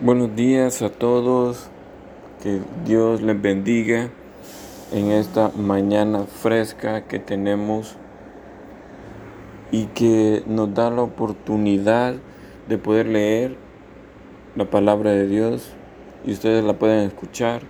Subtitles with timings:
[0.00, 1.66] Buenos días a todos,
[2.40, 4.10] que Dios les bendiga
[4.92, 7.96] en esta mañana fresca que tenemos
[9.72, 12.14] y que nos da la oportunidad
[12.68, 13.56] de poder leer
[14.54, 15.72] la palabra de Dios
[16.24, 17.62] y ustedes la pueden escuchar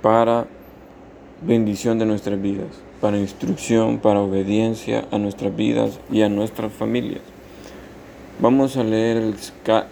[0.00, 0.46] para
[1.42, 7.35] bendición de nuestras vidas, para instrucción, para obediencia a nuestras vidas y a nuestras familias.
[8.38, 9.34] Vamos a leer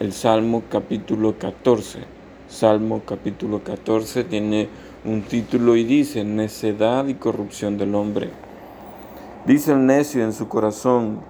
[0.00, 2.00] el, Salmo capítulo 14.
[2.46, 4.68] Salmo capítulo 14 tiene
[5.02, 8.28] un título y dice, necedad y corrupción del hombre.
[9.46, 11.20] Dice el necio en su corazón,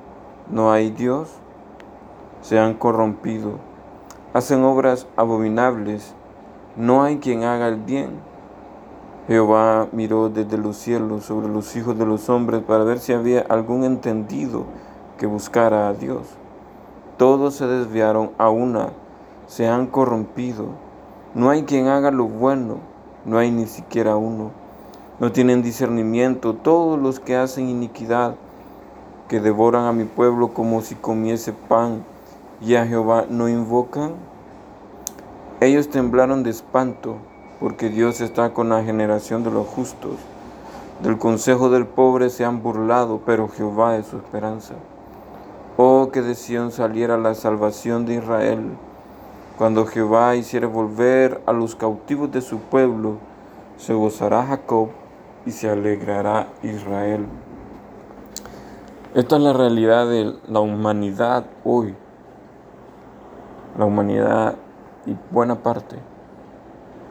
[0.51, 1.29] no hay Dios.
[2.43, 3.61] Se han corrompido,
[4.33, 6.17] hacen obras abominables,
[6.75, 8.11] no hay quien haga el bien.
[9.29, 13.43] Jehová miró desde los cielos sobre los hijos de los hombres para ver si había
[13.43, 14.65] algún entendido
[15.17, 16.27] que buscara a Dios
[17.17, 18.89] todos se desviaron a una,
[19.47, 20.67] se han corrompido.
[21.35, 22.79] No hay quien haga lo bueno,
[23.25, 24.51] no hay ni siquiera uno.
[25.21, 28.35] No tienen discernimiento todos los que hacen iniquidad,
[29.29, 32.05] que devoran a mi pueblo como si comiese pan,
[32.61, 34.15] y a Jehová no invocan.
[35.61, 37.17] Ellos temblaron de espanto,
[37.61, 40.17] porque Dios está con la generación de los justos.
[41.03, 44.75] Del consejo del pobre se han burlado, pero Jehová es su esperanza.
[45.77, 48.77] Oh, que de Sión saliera la salvación de Israel,
[49.59, 53.19] cuando Jehová hiciera volver a los cautivos de su pueblo,
[53.77, 54.91] se gozará Jacob
[55.47, 57.27] y se alegrará Israel.
[59.15, 61.95] Esta es la realidad de la humanidad hoy.
[63.77, 64.55] La humanidad
[65.07, 65.97] y buena parte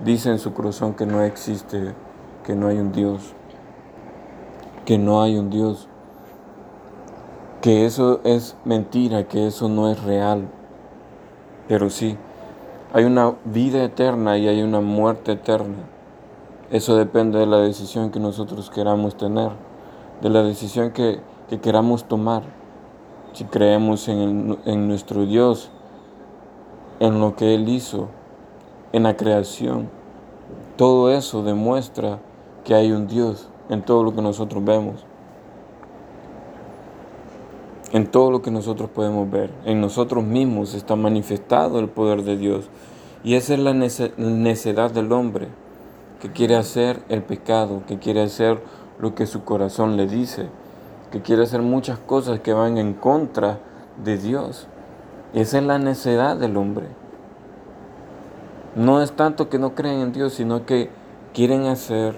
[0.03, 1.93] dice en su corazón que no existe,
[2.45, 3.33] que no hay un Dios,
[4.85, 5.87] que no hay un Dios
[7.63, 10.49] que eso es mentira, que eso no es real.
[11.69, 12.17] Pero sí,
[12.91, 15.77] hay una vida eterna y hay una muerte eterna.
[16.71, 19.51] Eso depende de la decisión que nosotros queramos tener,
[20.21, 21.21] de la decisión que,
[21.61, 22.43] queramos tomar.
[23.31, 25.71] Si creemos en, en nuestro Dios,
[26.99, 28.09] en lo que Él hizo,
[28.91, 29.89] en la creación,
[30.75, 32.19] todo eso demuestra
[32.65, 35.05] que hay un Dios en todo lo que nosotros vemos
[37.93, 39.51] en todo lo que nosotros podemos ver.
[39.65, 42.65] En nosotros mismos está manifestado el poder de Dios.
[43.23, 45.47] Y esa es la necedad del hombre,
[46.19, 48.61] que quiere hacer el pecado, que quiere hacer
[48.99, 50.47] lo que su corazón le dice,
[51.11, 53.59] que quiere hacer muchas cosas que van en contra
[54.03, 54.67] de Dios.
[55.35, 56.87] Esa es la necedad del hombre.
[58.75, 60.89] No es tanto que no creen en Dios, sino que
[61.31, 62.15] quieren hacer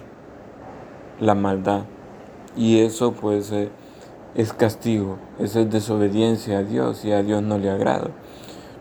[1.20, 1.82] la maldad.
[2.56, 3.52] Y eso pues...
[3.52, 3.70] Eh,
[4.36, 8.10] es castigo, es desobediencia a Dios y a Dios no le agrada.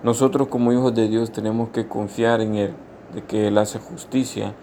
[0.03, 2.75] Nosotros como hijos de Dios tenemos que confiar en Él,
[3.15, 4.55] de que Él hace justicia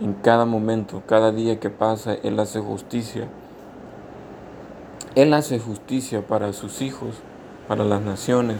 [0.00, 3.28] en cada momento, cada día que pasa, Él hace justicia.
[5.16, 7.16] Él hace justicia para sus hijos,
[7.66, 8.58] para las naciones,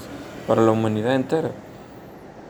[0.48, 1.52] para la humanidad entera.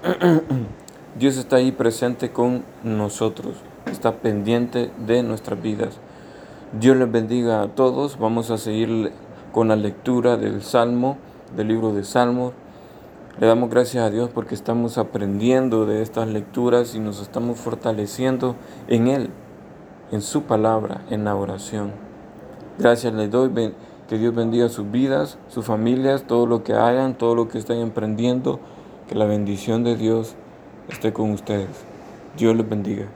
[1.19, 3.57] Dios está ahí presente con nosotros,
[3.91, 5.99] está pendiente de nuestras vidas.
[6.73, 8.19] Dios les bendiga a todos.
[8.19, 9.11] Vamos a seguir
[9.53, 11.17] con la lectura del Salmo,
[11.57, 12.53] del libro de Salmos.
[13.41, 18.55] Le damos gracias a Dios porque estamos aprendiendo de estas lecturas y nos estamos fortaleciendo
[18.87, 19.31] en Él,
[20.13, 21.93] en su palabra, en la oración.
[22.79, 23.51] Gracias les doy,
[24.07, 27.79] que Dios bendiga sus vidas, sus familias, todo lo que hagan, todo lo que estén
[27.79, 28.61] emprendiendo,
[29.09, 30.35] que la bendición de Dios
[30.91, 31.85] esté con ustedes.
[32.37, 33.07] Dios les bendiga.